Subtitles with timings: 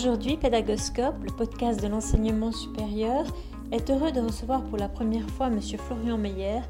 [0.00, 3.26] Aujourd'hui, Pédagoscope, le podcast de l'enseignement supérieur,
[3.70, 5.60] est heureux de recevoir pour la première fois M.
[5.60, 6.60] Florian Meyer.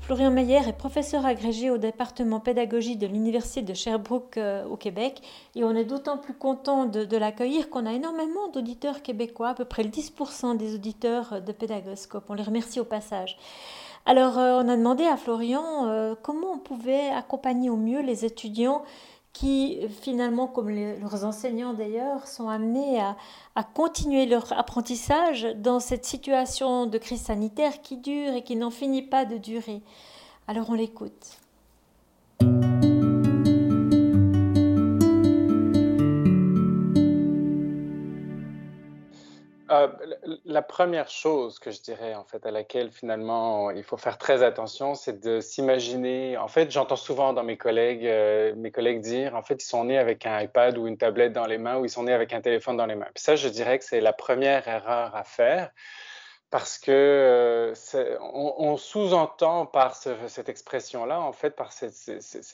[0.00, 5.20] Florian Meyer est professeur agrégé au département pédagogie de l'Université de Sherbrooke euh, au Québec
[5.54, 9.66] et on est d'autant plus content de, l'accueillir qu'on a énormément d'auditeurs québécois, à peu
[9.66, 12.24] près le 10% des auditeurs de Pédagoscope.
[12.30, 13.36] On les remercie au passage.
[14.06, 18.24] Alors, euh, on a demandé à Florian euh, comment on pouvait accompagner au mieux les
[18.24, 18.84] étudiants
[19.34, 23.16] qui finalement, comme leurs enseignants d'ailleurs, sont amenés à,
[23.56, 28.70] à, continuer leur apprentissage dans cette situation de crise sanitaire qui dure et qui n'en
[28.70, 29.82] finit pas de durer.
[30.48, 31.40] Alors on l'écoute.
[39.74, 39.88] Euh,
[40.44, 44.42] la première chose que je dirais, en fait, à laquelle finalement il faut faire très
[44.42, 46.36] attention, c'est de s'imaginer.
[46.36, 49.84] En fait, j'entends souvent dans mes collègues, euh, mes collègues dire, en fait, ils sont
[49.84, 52.32] nés avec un iPad ou une tablette dans les mains ou ils sont nés avec
[52.32, 53.08] un téléphone dans les mains.
[53.16, 55.70] Ça, je dirais que c'est la première erreur à faire
[56.54, 57.74] parce que euh,
[58.20, 61.96] on, sous-entend par cette expression-là, en fait, par cette,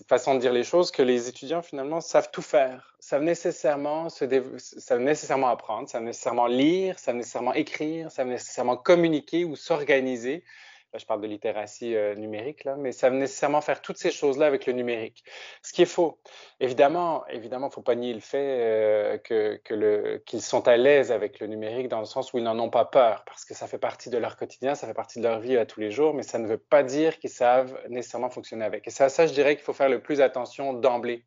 [0.08, 4.24] façon de dire les choses, que les étudiants finalement savent tout faire, savent nécessairement, se
[4.56, 10.44] savent nécessairement apprendre, savent nécessairement lire, savent nécessairement écrire, savent nécessairement communiquer ou s'organiser
[10.92, 14.10] Là, je parle de littératie euh, numérique, là, mais ça veut nécessairement faire toutes ces
[14.10, 15.22] choses-là avec le numérique.
[15.62, 16.18] Ce qui est faux.
[16.58, 21.12] Évidemment, évidemment, il ne faut pas nier le fait euh, que, qu'ils sont à l'aise
[21.12, 23.68] avec le numérique dans le sens où ils n'en ont pas peur, parce que ça
[23.68, 26.12] fait partie de leur quotidien, ça fait partie de leur vie à tous les jours,
[26.12, 28.86] mais ça ne veut pas dire qu'ils savent nécessairement fonctionner avec.
[28.88, 31.24] Et ça, ça je dirais qu'il faut faire le plus attention d'emblée.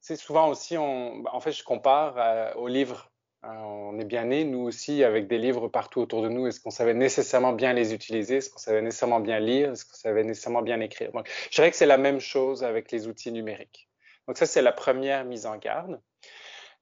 [0.00, 3.11] C'est souvent aussi, en fait, je compare euh, aux livres
[3.44, 6.46] on est bien né, nous aussi, avec des livres partout autour de nous.
[6.46, 8.36] Est-ce qu'on savait nécessairement bien les utiliser?
[8.36, 9.72] Est-ce qu'on savait nécessairement bien lire?
[9.72, 11.10] Est-ce qu'on savait nécessairement bien écrire?
[11.50, 13.88] je dirais que c'est la même chose avec les outils numériques.
[14.28, 16.00] Donc, ça, c'est la première mise en garde.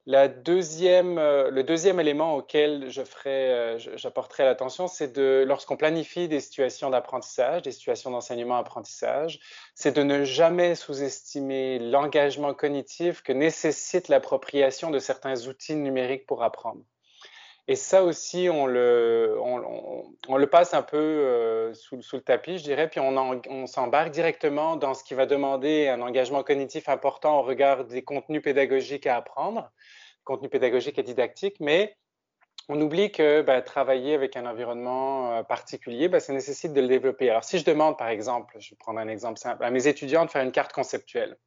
[0.07, 5.77] La deuxième, euh, le deuxième élément auquel je ferai, euh, j'apporterai l'attention, c'est de, lorsqu'on
[5.77, 9.39] planifie des situations d'apprentissage, des situations d'enseignement-apprentissage,
[9.75, 16.43] c'est de ne jamais sous-estimer l'engagement cognitif que nécessite l'appropriation de certains outils numériques pour
[16.43, 16.81] apprendre.
[17.71, 22.99] Et ça aussi, on le, passe un peu euh, sous, le tapis, je dirais, puis
[22.99, 28.01] on, s'embarque directement dans ce qui va demander un engagement cognitif important au regard des
[28.01, 29.71] contenus pédagogiques à apprendre,
[30.25, 31.95] contenus pédagogiques et didactiques, mais
[32.67, 36.89] on oublie que ben, travailler avec un environnement euh, particulier, ben, ça nécessite de le
[36.89, 37.29] développer.
[37.29, 40.25] Alors, si je demande, par exemple, je vais prendre un exemple simple, à mes étudiants
[40.25, 41.37] de faire une carte conceptuelle,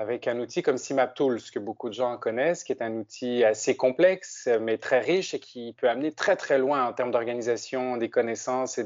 [0.00, 3.76] avec un outil comme ce que beaucoup de gens connaissent, qui est un outil assez
[3.76, 8.08] complexe, mais très riche et qui peut amener très, très loin en termes d'organisation des
[8.08, 8.84] connaissances et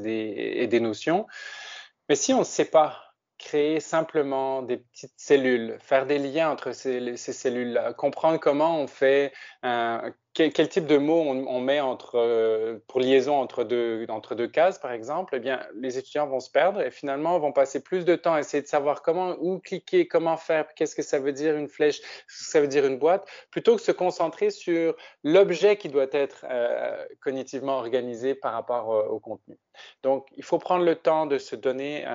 [0.67, 1.25] des, notions.
[2.09, 3.01] Mais si on ne sait pas
[3.37, 8.87] créer simplement des petites cellules, faire des liens entre ces, ces cellules-là, comprendre comment on
[8.87, 9.31] fait
[9.63, 11.79] un, quel, type de mots on, met
[12.13, 16.41] euh, pour liaison entre deux, entre deux cases, par exemple, eh bien, les étudiants vont
[16.41, 19.59] se perdre et finalement vont passer plus de temps à essayer de savoir comment, où
[19.59, 22.85] cliquer, comment faire, qu'est-ce que ça veut dire une flèche, ce que ça veut dire
[22.85, 28.51] une boîte, plutôt que se concentrer sur l'objet qui doit être euh, cognitivement organisé par
[28.51, 29.57] rapport euh, au contenu.
[30.03, 32.05] Donc, il faut prendre le temps de se donner,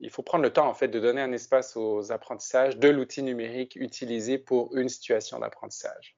[0.00, 3.22] il faut prendre le temps en fait de donner un espace aux apprentissages de l'outil
[3.22, 6.16] numérique utilisé pour une situation d'apprentissage.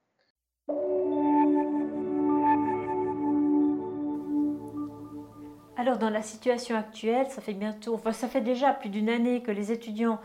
[5.85, 10.19] Alors dans la situation actuelle, ça fait déjà plus d'une année que les étudiants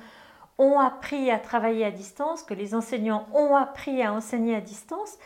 [0.57, 5.17] ont appris à travailler à distance, que les enseignants ont appris à enseigner à distance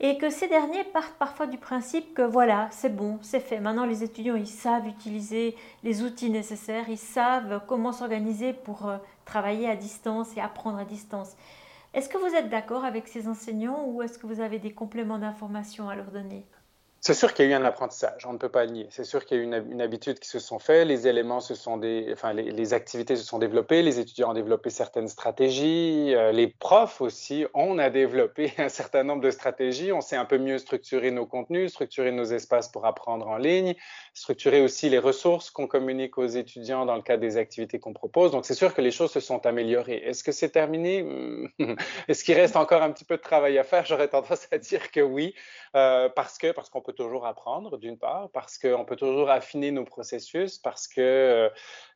[0.00, 3.60] et que ces derniers partent parfois du principe que voilà, c'est bon, c'est fait.
[3.60, 8.96] Maintenant les étudiants, ils savent utiliser les outils nécessaires, ils savent comment s'organiser pour euh,
[9.26, 11.36] travailler à distance et apprendre à distance.
[11.92, 15.18] Est-ce que vous êtes d'accord avec ces enseignants ou est-ce que vous avez des compléments
[15.18, 16.46] d'information à leur donner?
[17.04, 18.86] C'est sûr qu'il y a eu un apprentissage, on ne peut pas le nier.
[18.90, 21.56] C'est sûr qu'il y a eu une, habitude qui se sont faits, les éléments se
[21.56, 26.30] sont des, enfin les, activités se sont développées, les étudiants ont développé certaines stratégies, euh,
[26.30, 30.38] les profs aussi, on a développé un certain nombre de stratégies, on s'est un peu
[30.38, 33.74] mieux structuré nos contenus, structuré nos espaces pour apprendre en ligne,
[34.14, 38.30] structuré aussi les ressources qu'on communique aux étudiants dans le cadre des activités qu'on propose.
[38.30, 40.02] Donc c'est sûr que les choses se sont améliorées.
[40.04, 41.04] Est-ce que c'est terminé?
[42.06, 43.84] Est-ce qu'il reste encore un petit peu de travail à faire?
[43.86, 45.34] J'aurais tendance à dire que oui,
[45.74, 49.70] euh, parce que parce qu'on peut toujours apprendre, d'une part, parce qu'on peut toujours affiner
[49.70, 51.48] nos processus, parce que, euh,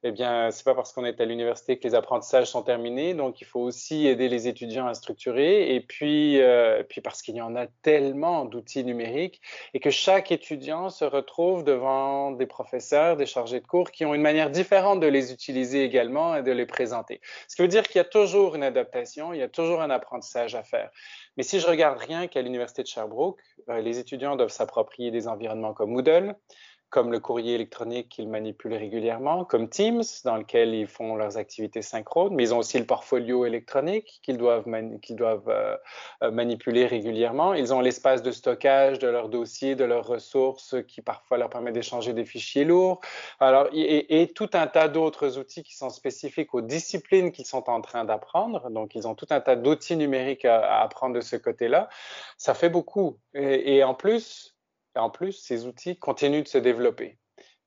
[0.03, 3.41] eh bien, c'est pas parce qu'on est à l'université que les apprentissages sont terminés, donc
[3.41, 7.43] il faut aussi aider les étudiants à structurer, et puis, euh, puis parce qu'il y
[7.43, 9.43] en a tellement d'outils numériques,
[9.75, 14.15] et que chaque étudiant se retrouve devant des professeurs, des chargés de cours qui ont
[14.15, 17.21] une manière différente de les utiliser également et de les présenter.
[17.49, 19.91] Ce qui veut dire qu'il y a toujours une adaptation, il y a toujours un
[19.91, 20.91] apprentissage à faire.
[21.37, 25.29] Mais si je regarde rien qu'à l'Université de Sherbrooke, euh, les étudiants doivent s'approprier des
[25.29, 26.35] environnements comme Moodle,
[26.97, 31.83] comme le courrier électronique qu'ils manipulent régulièrement, comme Teams, dans lequel ils font leurs activités
[31.83, 35.77] synchrones, mais ils ont aussi le portfolio électronique qu'ils doivent, euh,
[36.23, 37.53] euh, manipuler régulièrement.
[37.53, 41.71] Ils ont l'espace de stockage de leurs dossiers, de leurs ressources, qui parfois leur permet
[41.71, 43.03] d'échanger des fichiers lourds.
[43.41, 47.83] Alors, et, tout un tas d'autres outils qui sont spécifiques aux disciplines qu'ils sont en
[47.83, 48.71] train d'apprendre.
[48.71, 51.91] Donc, ils ont tout un tas d'outils numériques à, apprendre de ce côté-là.
[52.39, 53.19] Ça fait beaucoup.
[53.35, 54.56] et en plus,
[54.97, 57.19] en plus, ces outils continuent de se développer.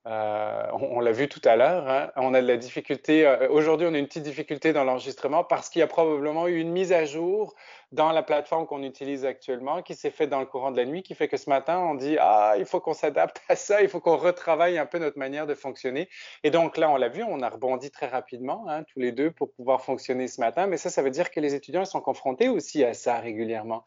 [0.07, 3.27] Euh, on, l'a vu tout à l'heure, hein, on a de la difficulté.
[3.27, 6.59] Euh, aujourd'hui, on a une petite difficulté dans l'enregistrement parce qu'il y a probablement eu
[6.59, 7.53] une mise à jour
[7.91, 11.01] dans la plateforme qu'on utilise actuellement qui s'est faite dans le courant de la nuit,
[11.01, 13.89] qui fait que ce matin, on dit Ah, il faut qu'on s'adapte à ça, il
[13.89, 16.07] faut qu'on retravaille un peu notre manière de fonctionner.
[16.43, 19.31] Et donc là, on l'a vu, on a rebondi très rapidement, hein, tous les deux,
[19.31, 20.67] pour pouvoir fonctionner ce matin.
[20.67, 23.83] Mais ça, ça veut dire que les étudiants sont confrontés aussi à ça régulièrement.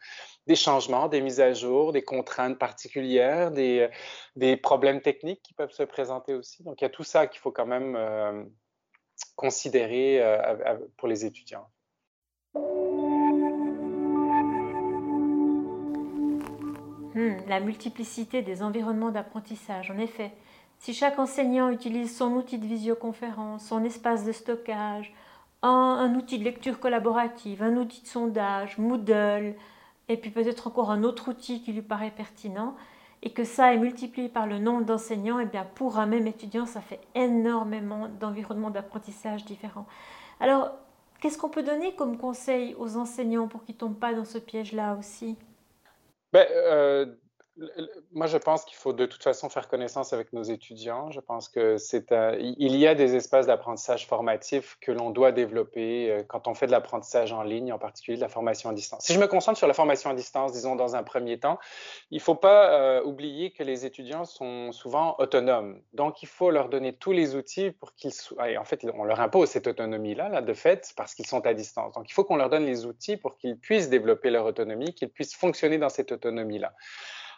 [0.48, 3.88] Des changements, des mises à jour, des contraintes particulières, des,
[4.34, 6.64] des problèmes techniques qui peuvent se présenter aussi.
[6.64, 8.42] Donc il y a tout ça qu'il faut quand même euh,
[9.36, 11.68] considérer euh, pour les étudiants.
[17.14, 20.32] Hmm, la multiplicité des environnements d'apprentissage, en effet.
[20.78, 25.12] Si chaque enseignant utilise son outil de visioconférence, son espace de stockage,
[25.62, 29.54] un, outil de lecture collaborative, un outil de sondage, Moodle,
[30.08, 32.74] et puis peut-être encore un autre outil qui lui paraît pertinent,
[33.22, 36.66] et que ça est multiplié par le nombre d'enseignants, eh bien pour un même étudiant,
[36.66, 39.86] ça fait énormément d'environnements d'apprentissage différents.
[40.40, 40.72] Alors,
[41.20, 44.38] qu'est-ce qu'on peut donner comme conseil aux enseignants pour qu'ils ne tombent pas dans ce
[44.38, 45.36] piège-là aussi?
[46.32, 47.06] Ben, euh,
[48.12, 51.10] moi, je pense qu'il faut de toute façon faire connaissance avec nos étudiants.
[51.10, 56.10] Je pense que c'est il y a des espaces d'apprentissage formatif que l'on doit développer
[56.10, 59.04] euh, quand on fait de l'apprentissage en ligne, en particulier de la formation à distance.
[59.04, 61.58] Si je me concentre sur la formation à distance, disons dans un premier temps,
[62.10, 65.80] il ne faut pas euh, oublier que les étudiants sont souvent autonomes.
[65.92, 68.46] Donc, il faut leur donner tous les outils pour qu'ils soient.
[68.58, 71.94] en fait, on leur impose cette autonomie-là, là, de fait, parce qu'ils sont à distance.
[71.94, 75.10] Donc, il faut qu'on leur donne les outils pour qu'ils puissent développer leur autonomie, qu'ils
[75.10, 76.72] puissent fonctionner dans cette autonomie-là.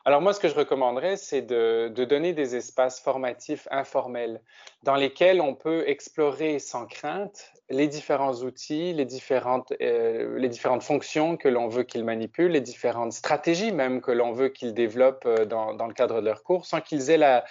[0.06, 4.42] Alors moi, ce que je recommanderais, c'est de, donner des espaces formatifs informels
[4.82, 10.82] dans lesquels on peut explorer sans crainte les différents outils, les différentes, euh, les différentes
[10.82, 15.24] fonctions que l'on veut qu'ils manipulent, les différentes stratégies même que l'on veut qu'ils développent
[15.24, 17.46] euh, dans, dans, le cadre de leur cours, sans qu'ils aient la,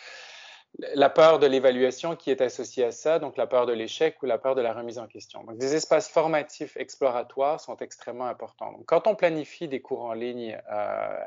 [0.79, 4.25] la peur de l'évaluation qui est associée à ça, donc la peur de l'échec ou
[4.25, 5.43] la peur de la remise en question.
[5.43, 8.73] Donc, des espaces formatifs exploratoires sont extrêmement importants.
[8.87, 11.19] Quand on planifie des cours en ligne, euh,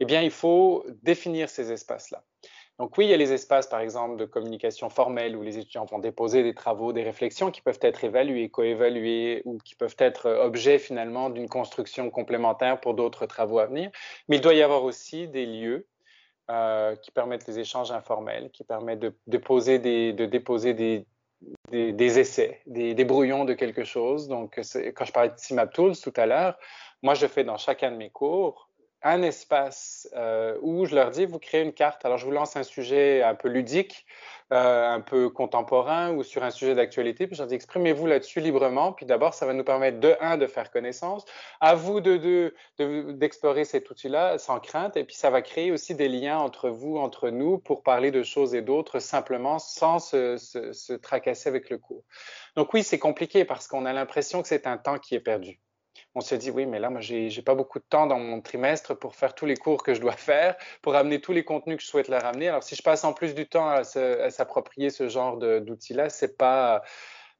[0.00, 2.22] eh bien, il faut définir ces espaces-là.
[2.78, 5.86] Donc oui, il y a les espaces, par exemple, de communication formelle où les étudiants
[5.86, 10.30] vont déposer des travaux, des réflexions qui peuvent être évaluées, coévaluées ou qui peuvent être
[10.30, 13.90] objets finalement d'une construction complémentaire pour d'autres travaux à venir.
[14.28, 15.86] Mais il doit y avoir aussi des lieux
[16.50, 21.06] euh, qui permettent les échanges informels, qui permettent de, déposer des, de déposer des,
[21.70, 24.28] des, essais, des, des, brouillons de quelque chose.
[24.28, 24.60] Donc,
[24.94, 26.58] quand je parlais de CIMAP Tools tout à l'heure,
[27.02, 28.65] moi, je fais dans chacun de mes cours
[29.06, 32.04] un espace euh, où je leur dis, vous créez une carte.
[32.04, 34.04] Alors, je vous lance un sujet un peu ludique
[34.52, 37.26] euh, un peu contemporain ou sur un sujet d'actualité.
[37.26, 38.92] Puis je dis exprimez-vous là-dessus librement.
[38.92, 41.24] Puis d'abord, ça va nous permettre de un de faire connaissance,
[41.60, 42.54] à vous de deux
[43.14, 44.96] d'explorer cet outil-là sans crainte.
[44.96, 48.22] Et puis ça va créer aussi des liens entre vous, entre nous, pour parler de
[48.22, 52.04] choses et d'autres simplement sans se, se tracasser avec le cours.
[52.56, 55.60] Donc oui, c'est compliqué parce qu'on a l'impression que c'est un temps qui est perdu
[56.16, 58.40] on se dit, oui, mais là, moi, j'ai n'ai pas beaucoup de temps dans mon
[58.40, 61.76] trimestre pour faire tous les cours que je dois faire, pour amener tous les contenus
[61.76, 62.48] que je souhaite leur ramener.
[62.48, 66.82] Alors, si je passe en plus du temps à, s'approprier ce genre d'outils-là, c'est pas.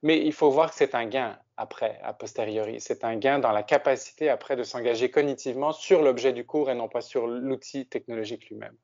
[0.02, 2.78] Mais il faut voir que c'est un gain après, a posteriori.
[2.82, 6.74] C'est un gain dans la capacité après de s'engager cognitivement sur l'objet du cours et
[6.74, 8.76] non pas sur l'outil technologique lui-même.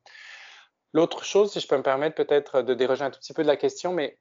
[0.94, 3.48] L'autre chose, si je peux me permettre peut-être de déroger un tout petit peu de
[3.48, 4.18] la question, mais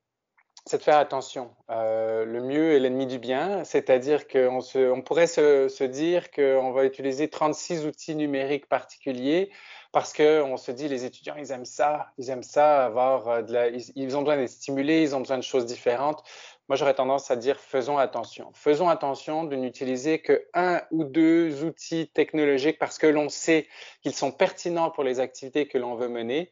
[0.66, 1.52] c'est de faire attention.
[1.70, 6.86] Euh, le mieux est l'ennemi du bien, c'est-à-dire qu'on on pourrait se, dire qu'on va
[6.86, 9.52] utiliser 36 outils numériques particuliers
[9.92, 13.68] parce qu'on se dit les étudiants, ils aiment ça, ils aiment ça, avoir euh, la,
[13.70, 16.24] ils, ont besoin d'être stimulés, ils ont besoin de choses différentes.
[16.70, 18.52] Moi, j'aurais tendance à dire faisons attention.
[18.54, 23.68] Faisons attention de n'utiliser que un ou deux outils technologiques parce que l'on sait
[24.02, 26.52] qu'ils sont pertinents pour les activités que l'on veut mener,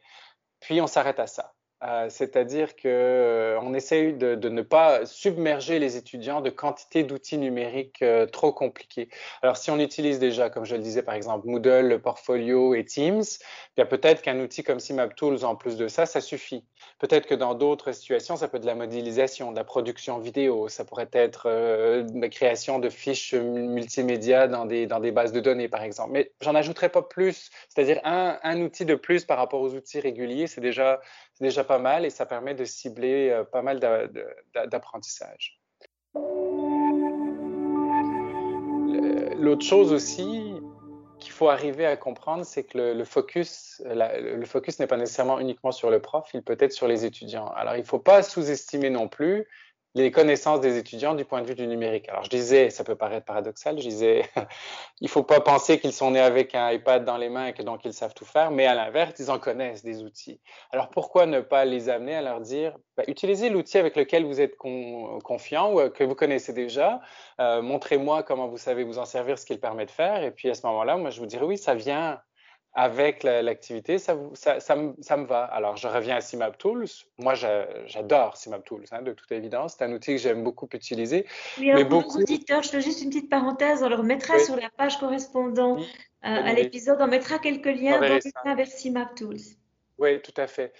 [0.60, 5.96] puis on s'arrête à ça Euh, c'est-à-dire qu'on euh, essaye de, ne pas submerger les
[5.96, 9.08] étudiants de quantité d'outils numériques euh, trop compliqués.
[9.40, 13.24] Alors, si on utilise déjà, comme je le disais, par exemple, Moodle, Portfolio et Teams,
[13.76, 14.78] bien peut-être qu'un outil comme
[15.16, 16.64] Tools en plus de ça, ça suffit.
[16.98, 20.68] Peut-être que dans d'autres situations, ça peut être de la modélisation, de la production vidéo,
[20.68, 26.10] ça pourrait être la création de fiches multimédia dans des, bases de données, par exemple.
[26.12, 30.46] Mais j'en ajouterai pas plus, c'est-à-dire un outil de plus par rapport aux outils réguliers,
[30.46, 31.00] c'est déjà
[31.40, 33.80] déjà pas mal et ça permet de cibler euh, pas mal
[34.68, 35.60] d'apprentissage.
[39.38, 40.54] L'autre chose aussi
[41.18, 45.72] qu'il faut arriver à comprendre, c'est que le, focus, le focus n'est pas nécessairement uniquement
[45.72, 47.48] sur le prof, il peut être sur les étudiants.
[47.48, 49.46] Alors, il ne faut pas sous-estimer non plus
[49.94, 52.08] les connaissances des étudiants du point de vue du numérique.
[52.08, 54.24] Alors, je disais, ça peut paraître paradoxal, je disais,
[55.00, 57.62] il faut pas penser qu'ils sont nés avec un iPad dans les mains et que
[57.62, 60.40] donc ils savent tout faire, mais à l'inverse, ils en connaissent des outils.
[60.70, 64.40] Alors, pourquoi ne pas les amener à leur dire, bah, utilisez l'outil avec lequel vous
[64.40, 67.00] êtes confiant ou euh, que vous connaissez déjà,
[67.40, 70.48] euh, montrez-moi comment vous savez vous en servir, ce qu'il permet de faire, et puis
[70.50, 72.20] à ce moment-là, moi, je vous dirais, oui, ça vient
[72.72, 75.42] avec l'activité, ça, ça, ça, me, va.
[75.42, 76.86] Alors, je reviens à CIMAP Tools.
[77.18, 79.74] Moi, j'adore CIMAP Tools, hein, de toute évidence.
[79.76, 81.26] C'est un outil que j'aime beaucoup utiliser.
[81.58, 82.18] Oui, mais beaucoup...
[82.18, 83.82] nos auditeurs, je fais juste une petite parenthèse.
[83.82, 85.82] On le remettra sur la page correspondant euh,
[86.22, 86.98] à l'épisode.
[87.00, 89.56] On mettra quelques liens vers CIMAP Tools.
[89.98, 90.72] Oui, tout à fait.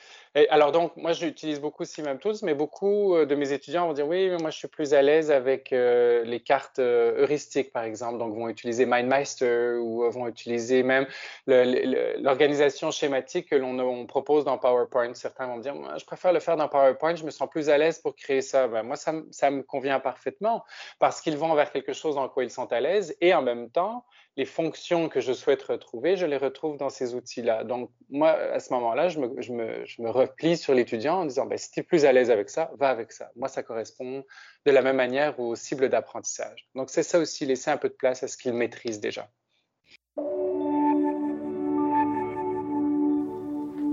[0.49, 1.85] Alors donc, moi, j'utilise beaucoup
[2.21, 4.95] Tools, mais beaucoup euh, de mes étudiants vont dire oui, mais moi, je suis plus
[4.95, 8.19] à l'aise avec euh, les cartes euh, heuristiques, par exemple.
[8.19, 11.09] Donc, vont utiliser MindMeister ou vont utiliser même
[11.49, 15.15] l'organisation schématique que l'on propose dans PowerPoint.
[15.15, 17.69] Certains vont me dire, moi, je préfère le faire dans PowerPoint, je me sens plus
[17.69, 18.69] à l'aise pour créer ça.
[18.69, 19.13] Ben, moi, ça,
[19.51, 20.65] me convient parfaitement
[21.01, 23.69] parce qu'ils vont vers quelque chose dans quoi ils sont à l'aise et en même
[23.69, 24.05] temps,
[24.37, 27.65] les fonctions que je souhaite retrouver, je les retrouve dans ces outils-là.
[27.65, 29.53] Donc, moi, à ce moment-là, je me, je,
[29.85, 32.51] je me, replie sur l'étudiant en disant, ben, si tu es plus à l'aise avec
[32.51, 33.31] ça, va avec ça.
[33.37, 34.25] Moi, ça correspond
[34.67, 36.69] de la même manière aux cibles d'apprentissage.
[36.75, 39.29] Donc, c'est ça aussi, laisser un peu de place à ce qu'ils maîtrisent déjà.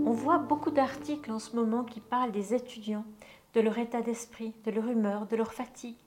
[0.05, 3.05] On voit beaucoup d'articles en ce moment qui parlent des étudiants,
[3.53, 5.98] de leur état d'esprit, de leur humeur, de leur fatigue,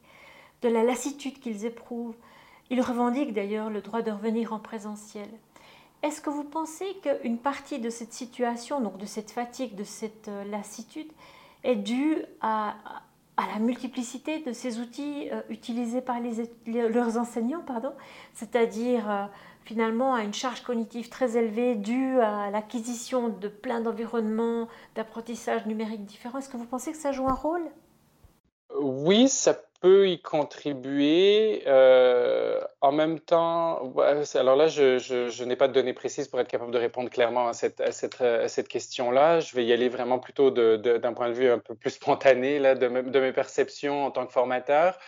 [0.63, 2.17] de la lassitude qu'ils éprouvent,
[2.71, 5.29] il revendique d'ailleurs le droit de revenir en présentiel.
[6.03, 10.29] Est-ce que vous pensez qu'une partie de cette situation, donc de cette fatigue, de cette
[10.29, 11.11] euh, lassitude,
[11.63, 12.75] est due à,
[13.37, 16.17] la multiplicité de ces outils euh, utilisés par
[16.67, 17.65] leurs enseignants,
[18.35, 19.25] c'est-à-dire euh,
[19.65, 26.05] finalement à une charge cognitive très élevée due à l'acquisition de plein d'environnements d'apprentissage numérique
[26.07, 26.39] différents?
[26.39, 27.63] Est-ce que vous pensez que ça joue un rôle?
[28.79, 31.63] Oui, ça peut y contribuer.
[32.91, 33.93] En même temps,
[34.35, 37.53] alors là, je, n'ai pas de données précises pour être capable de répondre clairement à
[37.53, 39.39] cette, cette question-là.
[39.39, 42.75] Je vais y aller vraiment plutôt d'un point de vue un peu plus spontané là,
[42.75, 44.99] de mes perceptions en tant que formateur.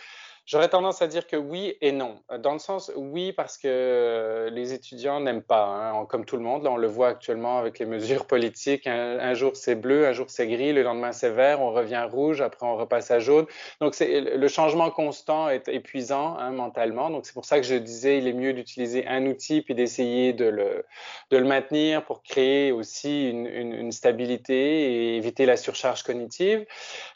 [0.45, 2.19] J'aurais tendance à dire que oui et non.
[2.39, 6.67] Dans le sens, oui, parce que les étudiants n'aiment pas, hein, comme tout le monde.
[6.67, 8.85] On le voit actuellement avec les mesures politiques.
[8.85, 12.41] Un, jour, c'est bleu, un jour, c'est gris, le lendemain, c'est vert, on revient rouge,
[12.41, 13.45] après, on repasse à jaune.
[13.79, 17.09] Donc, le changement constant est épuisant hein, mentalement.
[17.09, 20.33] Donc, c'est pour ça que je disais, il est mieux d'utiliser un outil puis d'essayer
[20.33, 26.65] de le, maintenir pour créer aussi une, une, une stabilité et éviter la surcharge cognitive.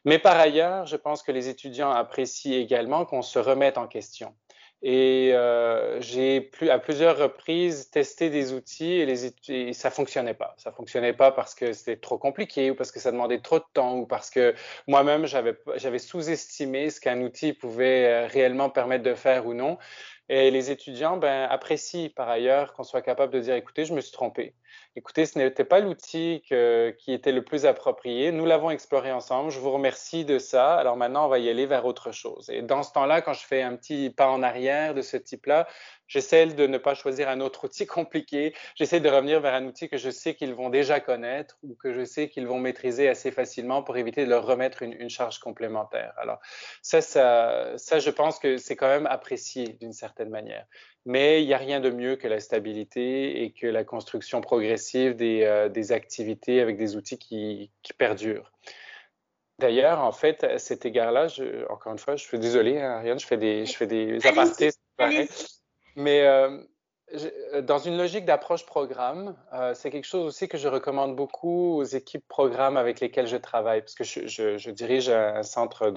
[0.06, 4.34] Mais par ailleurs, je pense que les étudiants apprécient également qu'on se remette en question.
[4.84, 10.54] Et euh, j'ai à plusieurs reprises testé des outils et, les, ça fonctionnait pas.
[10.58, 13.66] Ça fonctionnait pas parce que c'était trop compliqué ou parce que ça demandait trop de
[13.74, 14.54] temps ou parce que
[14.86, 19.80] moi-même j'avais sous-estimé ce qu'un outil pouvait euh, réellement permettre de faire ou non.
[20.30, 24.02] Et les étudiants ben, apprécient par ailleurs qu'on soit capable de dire écoutez, je me
[24.02, 24.54] suis trompé
[24.98, 28.32] écoutez, ce n'était pas l'outil qui était le plus approprié.
[28.32, 29.52] Nous l'avons exploré ensemble.
[29.52, 30.76] Je vous remercie de ça.
[30.76, 32.50] Alors maintenant, on va y aller vers autre chose.
[32.50, 35.68] Et dans ce temps-là, quand je fais un petit pas en arrière de ce type-là,
[36.08, 38.54] j'essaie de ne pas choisir un autre outil compliqué.
[38.76, 41.94] J'essaie de revenir vers un outil que je sais qu'ils vont déjà connaître ou que
[41.94, 46.14] je sais qu'ils vont maîtriser assez facilement pour éviter de leur remettre une, charge complémentaire.
[46.18, 46.40] Alors
[46.82, 50.66] ça, ça, ça, je pense que c'est quand même apprécié d'une certaine manière.
[51.06, 55.16] Mais il n'y a rien de mieux que la stabilité et que la construction progressive
[55.16, 58.52] des, euh, des activités avec des outils qui, qui perdurent.
[59.60, 61.28] D'ailleurs, en fait, à cet égard-là,
[61.70, 64.70] encore une fois, je suis désolé, hein, Ariane, je fais des, je fais des apartés,
[65.98, 66.58] mais euh,
[67.13, 69.36] euh, dans une logique d'approche programme,
[69.74, 73.82] c'est quelque chose aussi que je recommande beaucoup aux équipes programmes avec lesquelles je travaille,
[73.82, 75.92] parce que je, dirige un centre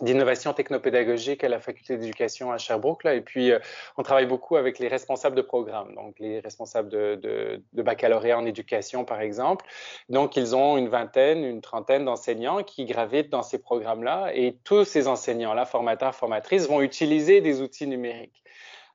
[0.00, 3.04] d'innovation technopédagogique à la faculté d'éducation à Sherbrooke.
[3.04, 3.58] Et puis, euh,
[3.96, 9.04] on travaille beaucoup avec les responsables de programme, donc les responsables de, baccalauréat en éducation,
[9.04, 9.64] par exemple.
[10.08, 14.30] Donc, ils ont une vingtaine, une trentaine d'enseignants qui gravitent dans ces programmes-là.
[14.34, 18.42] Et tous ces enseignants-là, formateurs, formatrices, vont utiliser des outils numériques.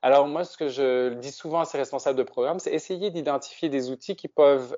[0.05, 3.69] Alors, moi, ce que je dis souvent à ces responsables de programme, c'est essayer d'identifier
[3.69, 4.77] des outils qui peuvent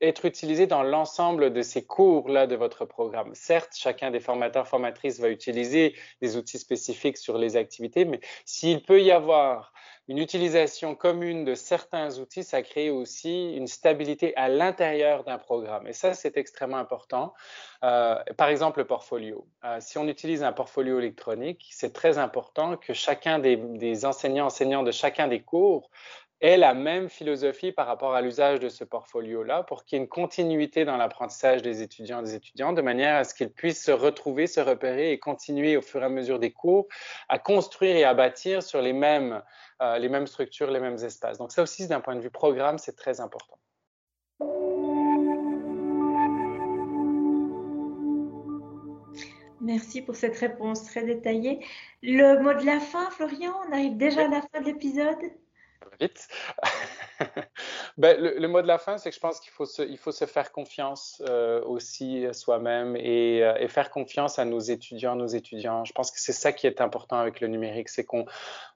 [0.00, 3.32] être utilisé dans l'ensemble de ces cours-là de votre programme.
[3.36, 8.82] Certes, chacun des formateurs, formatrices va utiliser des outils spécifiques sur les activités, mais s'il
[8.82, 9.72] peut y avoir
[10.08, 15.86] une utilisation commune de certains outils, ça crée aussi une stabilité à l'intérieur d'un programme.
[15.86, 17.32] Et ça, c'est extrêmement important.
[17.82, 19.46] Euh, par exemple, le portfolio.
[19.64, 24.46] Euh, si on utilise un portfolio électronique, c'est très important que chacun des, des enseignants,
[24.46, 25.90] enseignants de chacun des cours
[26.44, 30.04] ait la même philosophie par rapport à l'usage de ce portfolio-là pour qu'il y ait
[30.04, 33.82] une continuité dans l'apprentissage des étudiants et des étudiantes de manière à ce qu'ils puissent
[33.82, 36.86] se retrouver, se repérer et continuer au fur et à mesure des cours
[37.28, 39.42] à construire et à bâtir sur les mêmes,
[39.80, 41.38] euh, les mêmes structures, les mêmes espaces.
[41.38, 43.58] Donc ça aussi, d'un point de vue programme, c'est très important.
[49.60, 51.64] Merci pour cette réponse très détaillée.
[52.02, 55.16] Le mot de la fin, Florian, on arrive déjà à la fin de l'épisode?
[56.00, 56.28] Vite.
[57.96, 60.24] ben, le, mot de la fin, c'est que je pense qu'il faut se, faut se
[60.24, 65.84] faire confiance euh, aussi soi-même et, euh, et, faire confiance à nos étudiants, nos étudiants.
[65.84, 68.26] Je pense que c'est ça qui est important avec le numérique, c'est qu'on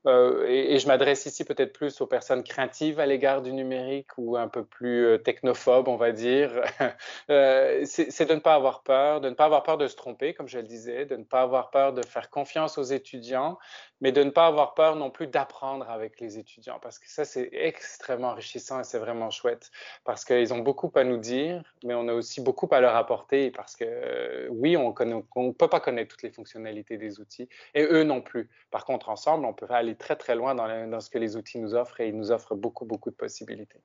[0.06, 4.37] euh, et, je m'adresse ici peut-être plus aux personnes craintives à l'égard du numérique ou
[4.37, 6.52] un peu plus technophobes, on va dire.
[7.28, 10.46] c'est de ne pas avoir peur, de ne pas avoir peur de se tromper, comme
[10.46, 13.58] je le disais, de ne pas avoir peur de faire confiance aux étudiants,
[14.00, 17.25] mais de ne pas avoir peur non plus d'apprendre avec les étudiants, parce que ça,
[17.25, 19.70] c'est extrêmement enrichissant et c'est vraiment chouette,
[20.04, 23.50] parce qu'ils ont beaucoup à nous dire, mais on a aussi beaucoup à leur apporter,
[23.50, 27.84] parce que euh, oui, on ne peut pas connaître toutes les fonctionnalités des outils, et
[27.84, 28.48] eux non plus.
[28.70, 31.58] Par contre, ensemble, on peut aller très, très loin dans, dans ce que les outils
[31.58, 33.80] nous offrent, et ils nous offrent beaucoup, beaucoup de possibilités.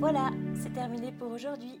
[0.00, 1.80] Voilà, c'est terminé pour aujourd'hui.